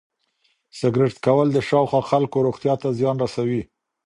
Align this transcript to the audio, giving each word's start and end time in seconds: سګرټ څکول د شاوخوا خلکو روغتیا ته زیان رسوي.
سګرټ 0.79 1.13
څکول 1.21 1.47
د 1.53 1.57
شاوخوا 1.67 2.01
خلکو 2.11 2.37
روغتیا 2.47 2.73
ته 2.81 2.87
زیان 2.97 3.15
رسوي. 3.23 3.61